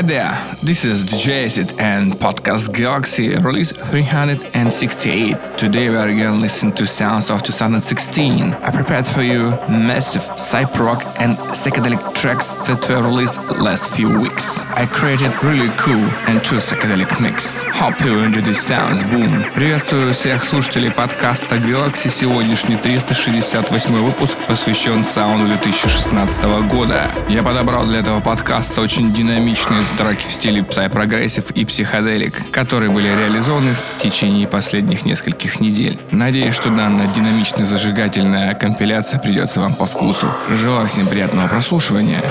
Hi 0.00 0.06
there, 0.06 0.56
this 0.62 0.82
is 0.86 1.04
DJ 1.04 1.44
Acid 1.44 1.78
and 1.78 2.14
Podcast 2.14 2.72
Galaxy 2.72 3.36
release 3.36 3.70
368. 3.70 5.58
Today 5.58 5.90
we 5.90 5.96
are 5.96 6.06
to 6.08 6.30
listen 6.40 6.72
to 6.72 6.86
sounds 6.86 7.30
of 7.30 7.42
2016. 7.42 8.54
I 8.54 8.70
prepared 8.70 9.04
for 9.04 9.20
you 9.20 9.50
massive 9.68 10.22
cyber 10.22 10.86
rock 10.86 11.04
and 11.20 11.36
psychedelic 11.52 12.14
tracks 12.14 12.54
that 12.66 12.88
were 12.88 13.02
released 13.02 13.36
last 13.58 13.94
few 13.94 14.18
weeks. 14.18 14.69
I 14.80 14.86
created 14.86 15.30
really 15.42 15.68
cool 15.76 16.08
and 16.26 16.42
true 16.42 16.56
psychedelic 16.56 17.20
mix. 17.20 17.62
Hope 17.64 18.00
you 18.00 18.18
enjoy 18.20 18.40
these 18.40 18.62
sounds, 18.62 19.02
boom. 19.10 19.44
Приветствую 19.54 20.14
всех 20.14 20.42
слушателей 20.42 20.90
подкаста 20.90 21.56
Galaxy. 21.56 22.08
Сегодняшний 22.08 22.78
368 22.78 23.92
выпуск 23.92 24.38
посвящен 24.48 25.04
саунду 25.04 25.48
2016 25.48 26.42
года. 26.70 27.10
Я 27.28 27.42
подобрал 27.42 27.84
для 27.84 27.98
этого 27.98 28.20
подкаста 28.20 28.80
очень 28.80 29.12
динамичные 29.12 29.84
треки 29.98 30.26
в 30.26 30.32
стиле 30.32 30.62
Psy-progressive 30.62 31.50
и 31.50 31.66
psychedelic, 31.66 32.50
которые 32.50 32.90
были 32.90 33.08
реализованы 33.08 33.74
в 33.74 33.98
течение 33.98 34.48
последних 34.48 35.04
нескольких 35.04 35.60
недель. 35.60 36.00
Надеюсь, 36.10 36.54
что 36.54 36.70
данная 36.70 37.12
динамичная 37.12 37.66
зажигательная 37.66 38.54
компиляция 38.54 39.20
придется 39.20 39.60
вам 39.60 39.74
по 39.74 39.84
вкусу. 39.84 40.32
Желаю 40.48 40.88
всем 40.88 41.06
приятного 41.06 41.48
прослушивания. 41.48 42.24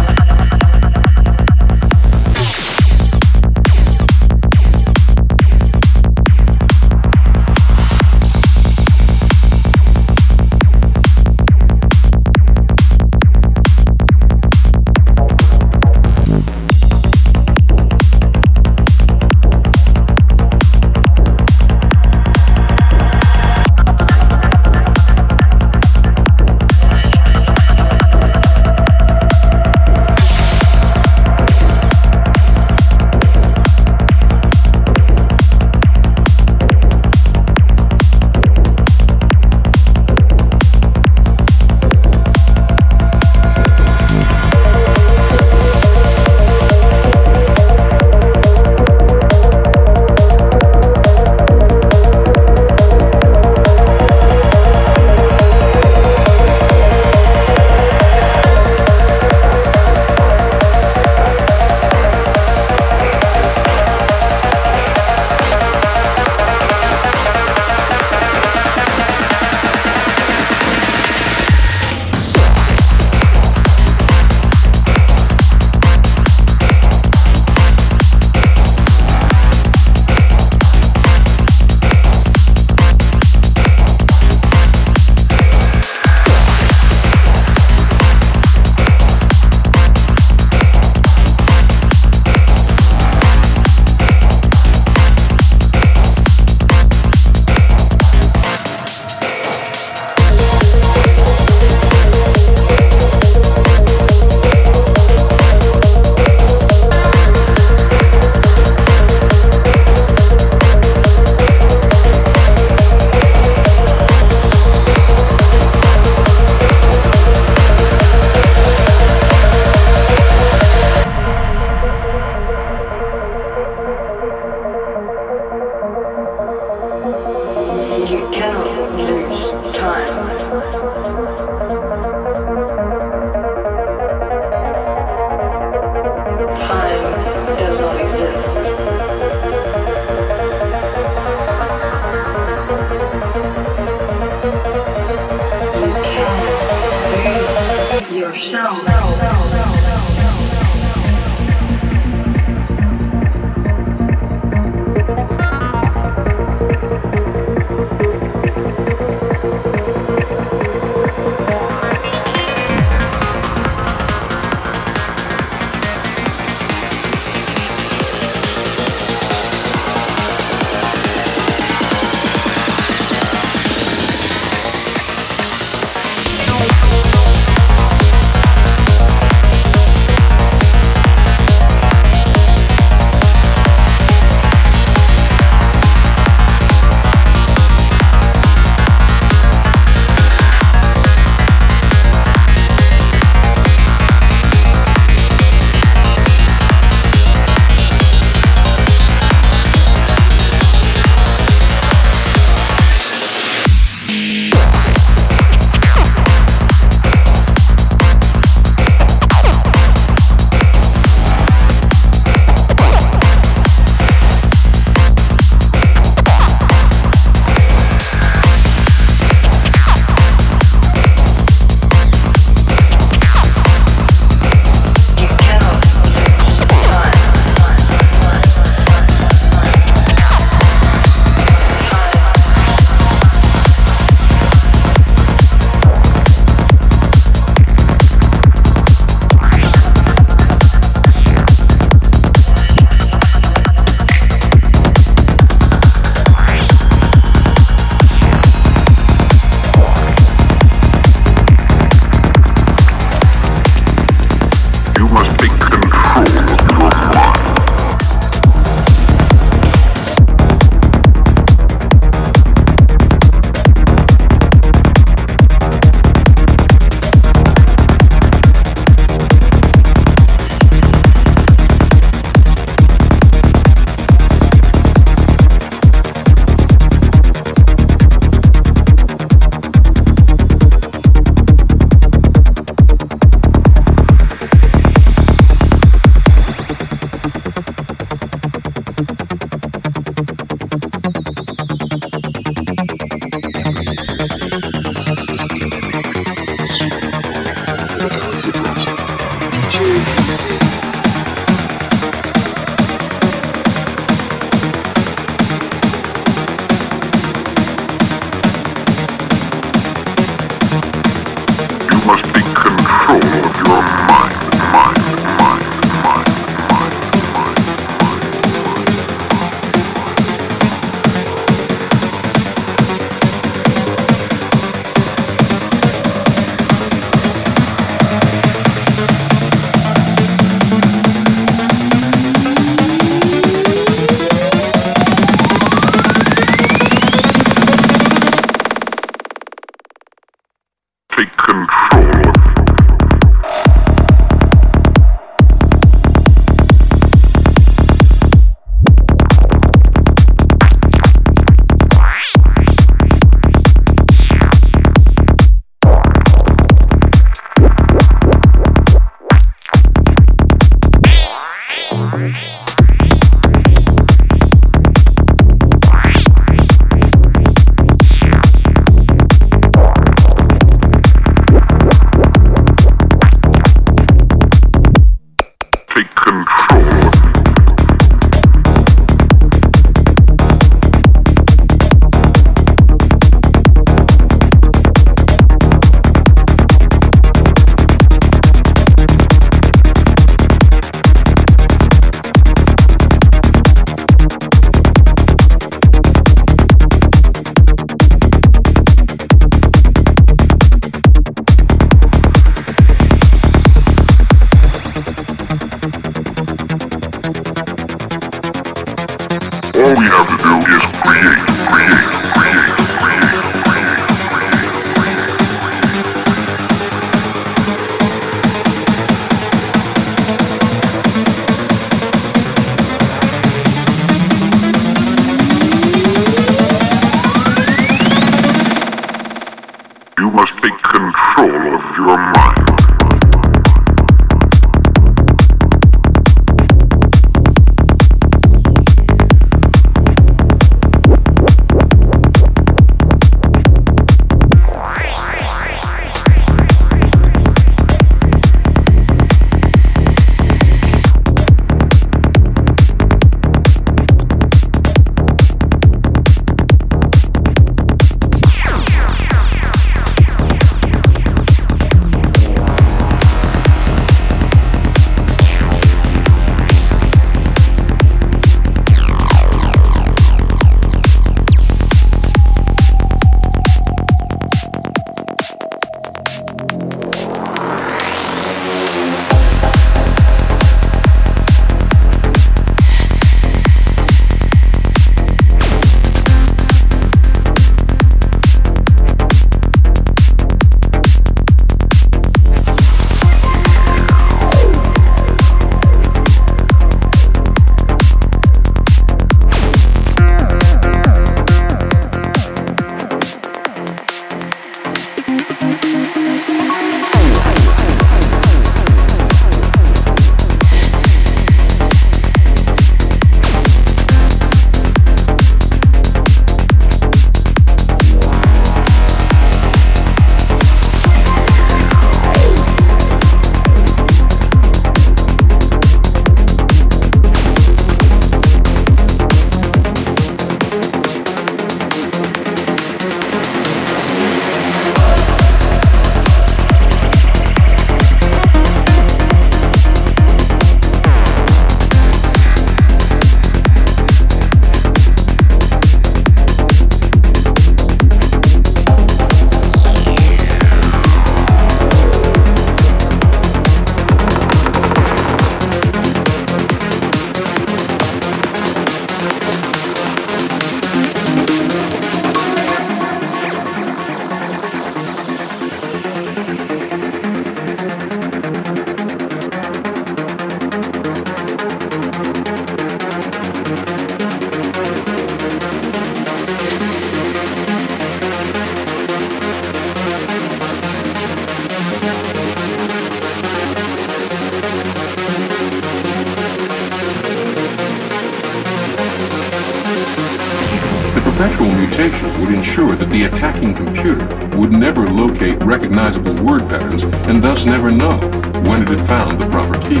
Ensure 592.64 592.96
that 592.96 593.10
the 593.10 593.24
attacking 593.24 593.74
computer 593.74 594.24
would 594.56 594.72
never 594.72 595.06
locate 595.06 595.62
recognizable 595.62 596.32
word 596.42 596.66
patterns 596.66 597.04
and 597.28 597.42
thus 597.42 597.66
never 597.66 597.90
know 597.90 598.16
when 598.64 598.80
it 598.80 598.88
had 598.88 599.06
found 599.06 599.38
the 599.38 599.46
proper 599.50 599.74
key. 599.82 600.00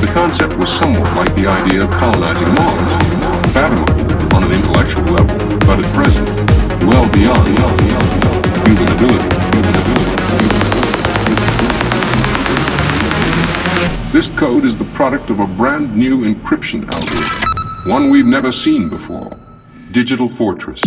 The 0.00 0.10
concept 0.14 0.56
was 0.56 0.72
somewhat 0.72 1.14
like 1.18 1.34
the 1.34 1.46
idea 1.46 1.84
of 1.84 1.90
colonizing 1.90 2.48
Mars, 2.54 3.52
fathomable 3.52 4.34
on 4.34 4.42
an 4.42 4.52
intellectual 4.52 5.04
level, 5.04 5.36
but 5.68 5.78
at 5.84 5.94
present, 5.94 6.26
well 6.88 7.06
beyond 7.12 7.44
human 8.66 8.88
ability. 8.96 9.28
Human 9.52 9.76
ability. 9.76 10.18
This 14.10 14.30
code 14.30 14.64
is 14.64 14.78
the 14.78 14.88
product 14.94 15.28
of 15.28 15.40
a 15.40 15.46
brand 15.46 15.94
new 15.94 16.22
encryption 16.24 16.90
algorithm, 16.90 17.47
one 17.84 18.10
we've 18.10 18.26
never 18.26 18.50
seen 18.50 18.88
before. 18.88 19.30
Digital 19.92 20.28
Fortress, 20.28 20.82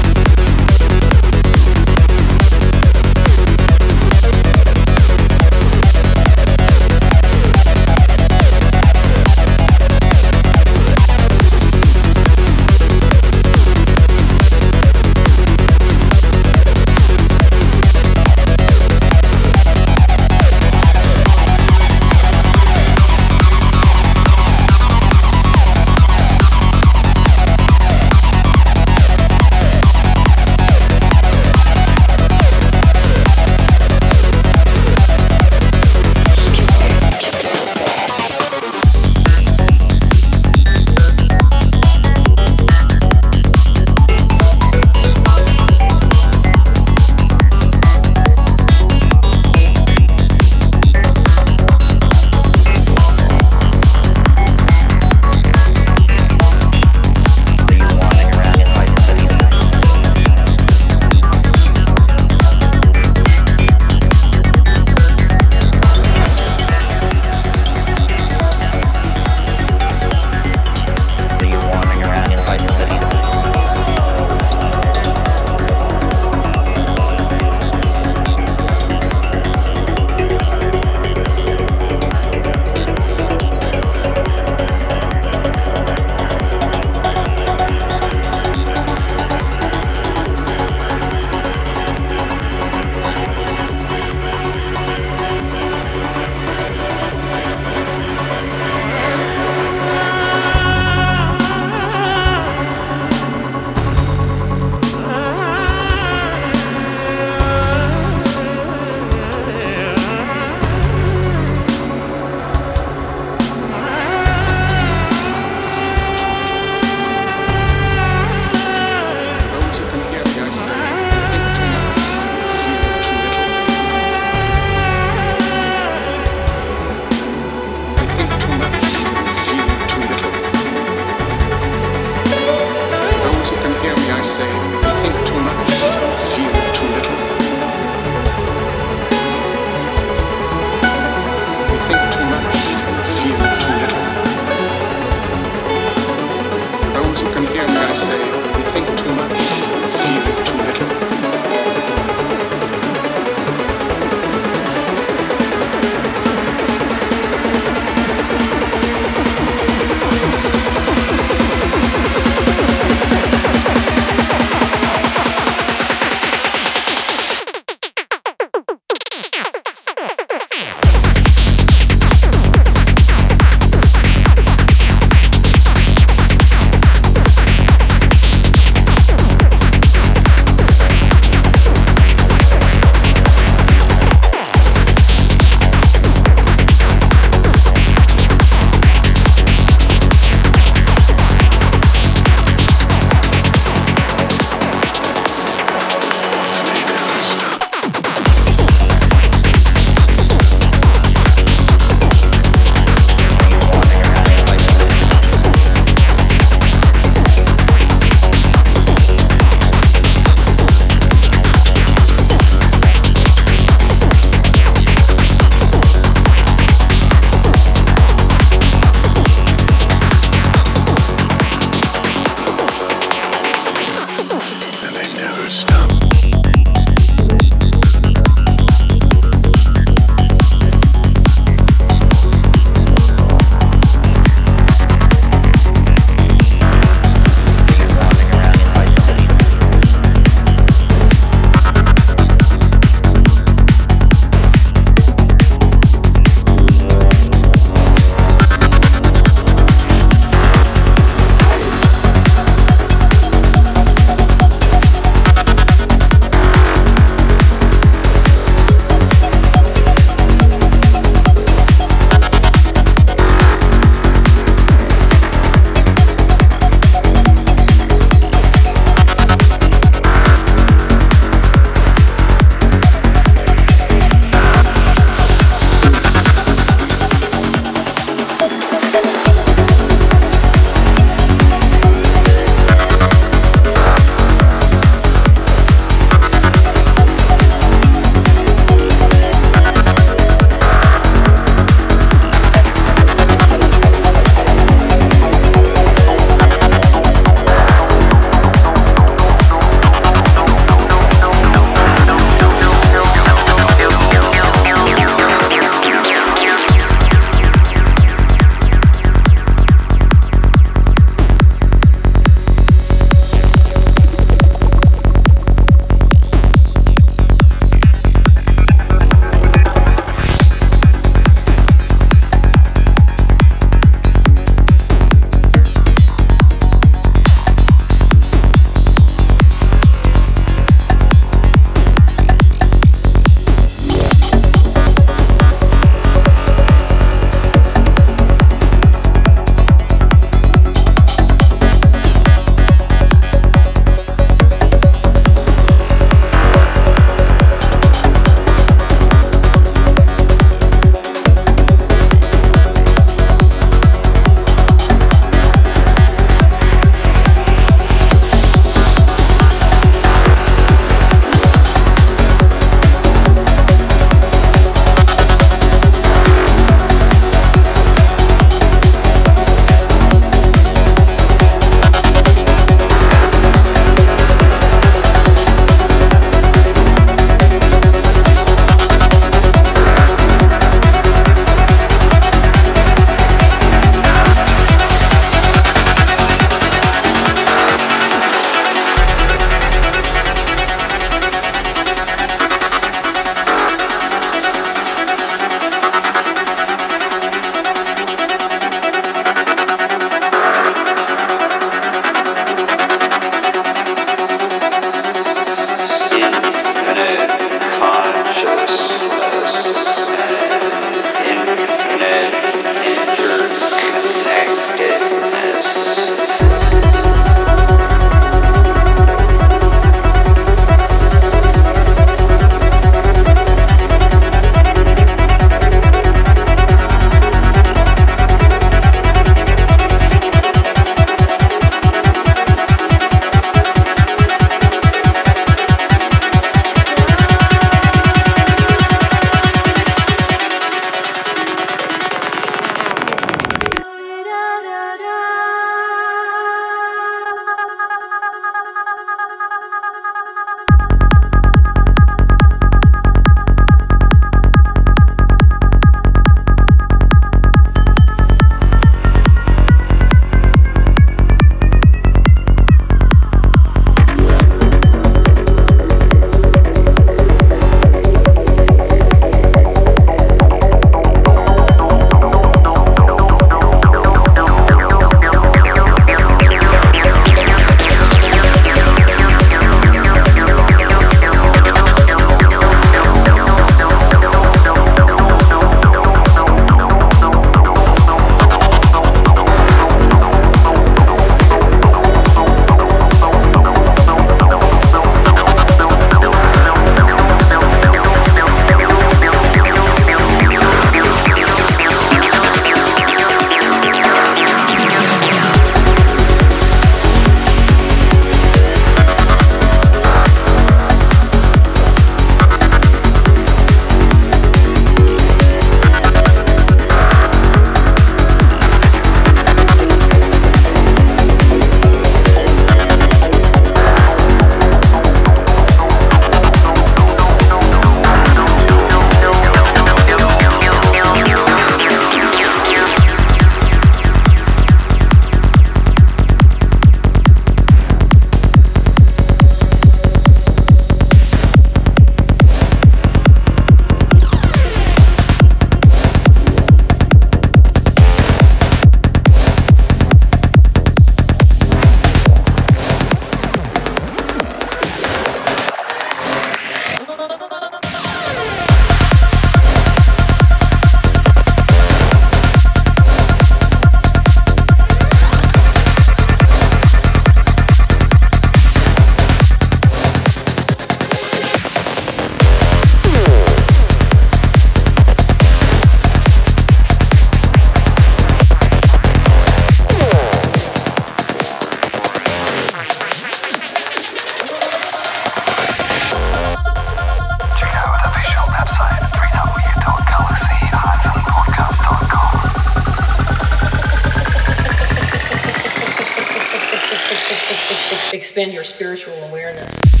expand 598.31 598.53
your 598.53 598.63
spiritual 598.63 599.13
awareness. 599.25 600.00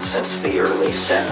Since 0.00 0.40
the 0.40 0.58
early 0.58 0.88
70s, 0.88 1.29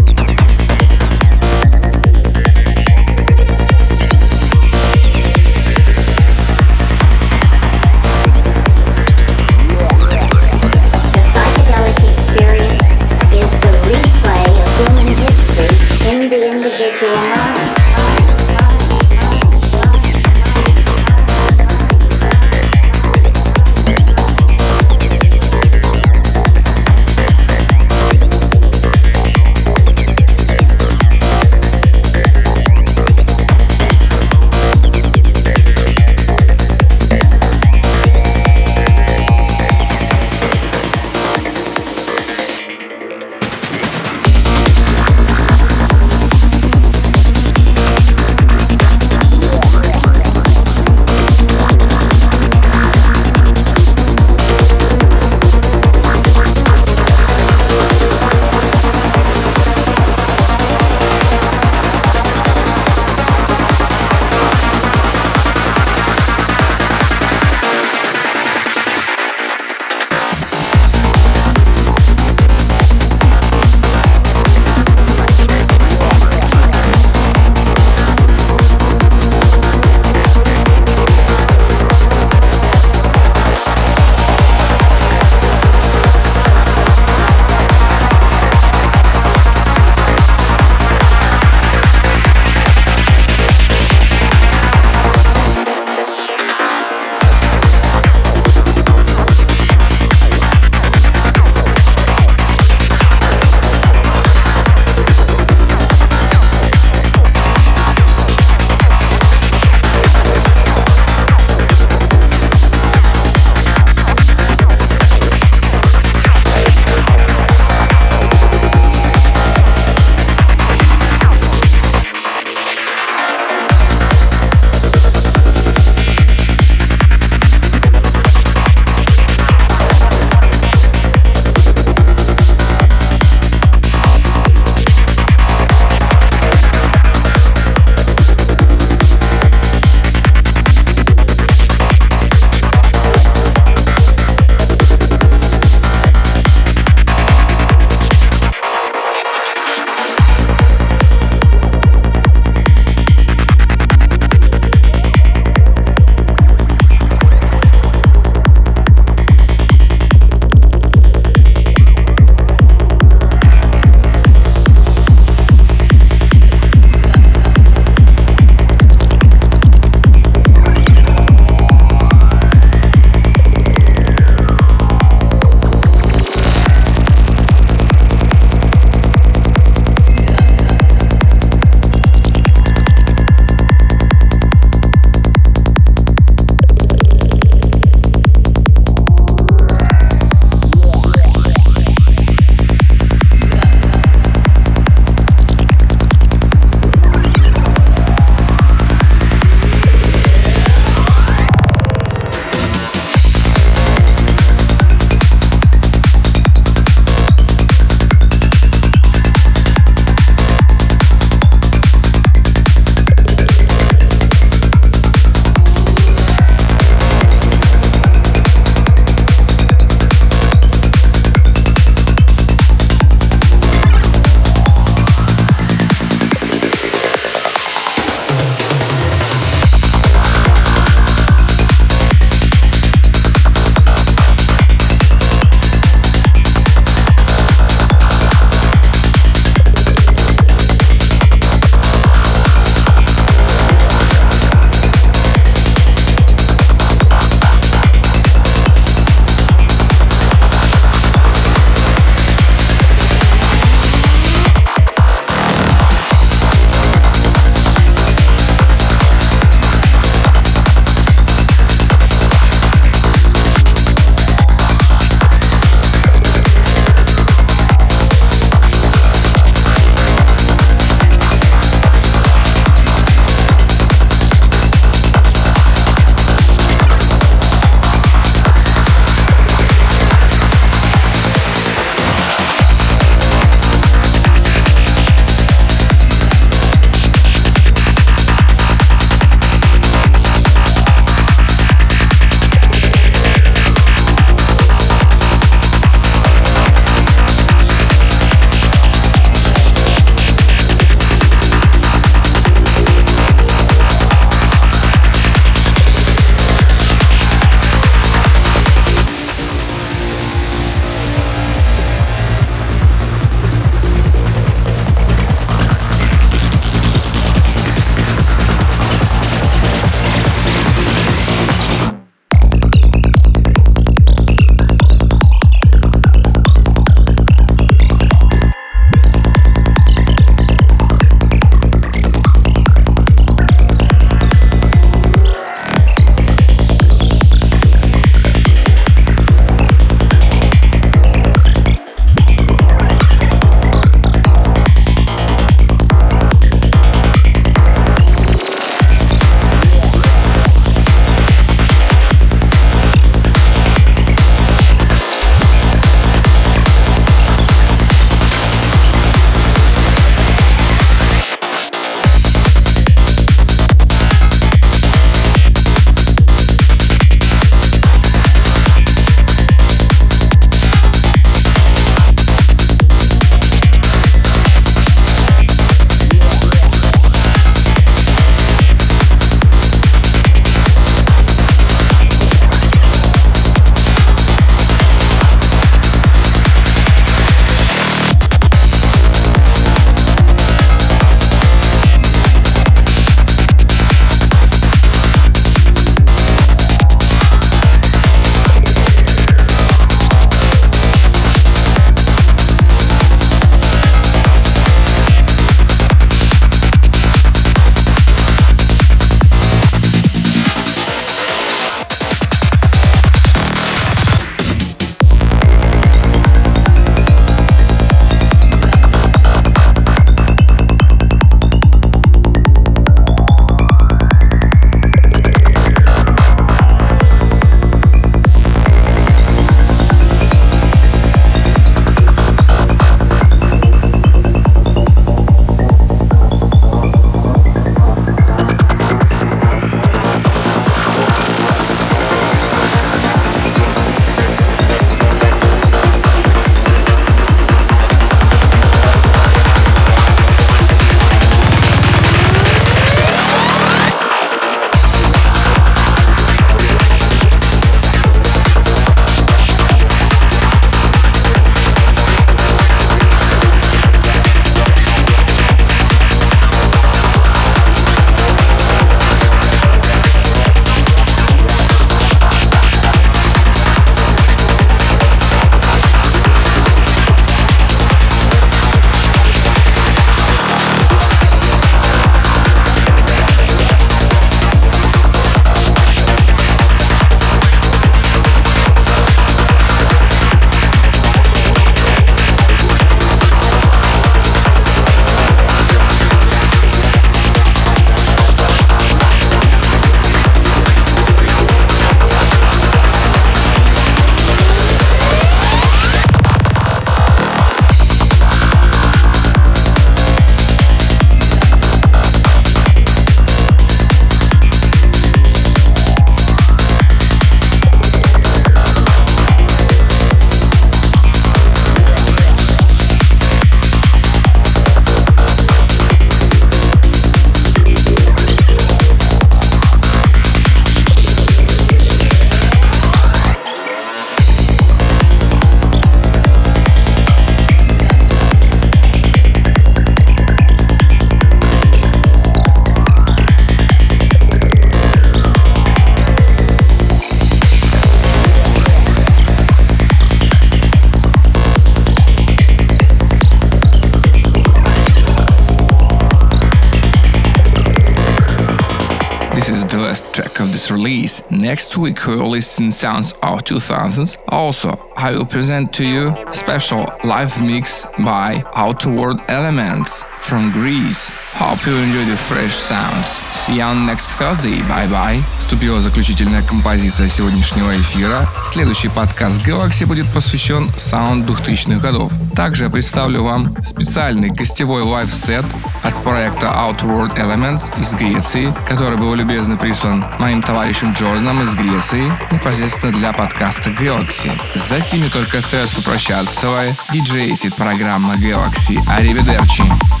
Next 561.51 561.77
week 561.77 562.07
we 562.07 562.15
will 562.15 562.29
listen 562.29 562.71
sounds 562.71 563.11
of 563.21 563.43
2000s. 563.43 564.17
Also, 564.29 564.69
I 564.95 565.11
will 565.11 565.25
present 565.25 565.73
to 565.73 565.85
you 565.85 566.15
special 566.31 566.85
live 567.03 567.43
mix 567.43 567.85
by 567.99 568.41
Outward 568.55 569.17
Elements 569.27 570.01
from 570.31 570.49
Greece. 570.53 571.11
Hope 571.33 571.65
you 571.65 571.75
enjoy 571.75 572.05
the 572.05 572.15
fresh 572.15 572.55
sounds. 572.55 573.05
See 573.33 573.57
you 573.57 573.63
on 573.63 573.85
next 573.85 574.07
Thursday. 574.17 574.61
Bye 574.69 574.87
bye. 574.87 575.21
Вступила 575.39 575.81
заключительная 575.81 576.41
композиция 576.41 577.09
сегодняшнего 577.09 577.75
эфира. 577.75 578.25
Следующий 578.53 578.87
подкаст 578.87 579.45
Galaxy 579.45 579.85
будет 579.85 580.07
посвящен 580.13 580.69
sound 580.77 581.29
2000-х 581.29 581.81
годов. 581.81 582.13
Также 582.33 582.63
я 582.63 582.69
представлю 582.69 583.23
вам 583.23 583.53
специальный 583.61 584.29
гостевой 584.29 584.83
live 584.83 585.17
set 585.17 585.43
от 585.83 586.01
проекта 586.01 586.45
Outward 586.45 587.17
Elements 587.17 587.63
из 587.81 587.93
Греции, 587.93 588.55
который 588.69 588.97
был 588.97 589.13
любезно 589.13 589.57
прислан 589.57 590.05
моим 590.19 590.41
товарищем 590.41 590.93
Джорданом 590.93 591.43
из 591.43 591.53
Греции 591.55 592.09
непосредственно 592.31 592.93
для 592.93 593.11
подкаста 593.11 593.69
Galaxy. 593.71 594.39
За 594.69 594.81
сими 594.81 595.09
только 595.09 595.39
остается 595.39 595.75
попрощаться 595.75 596.33
с 596.33 596.43
вами. 596.43 596.77
Диджей 596.93 597.35
программа 597.57 598.15
Galaxy. 598.15 598.79
Аривидерчи. 598.87 599.63
official 599.63 600.00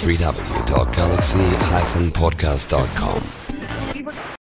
www.galaxy-podcast.com. 0.00 2.89